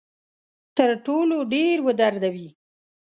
[0.77, 2.49] تر ټولو ډیر ودردوي.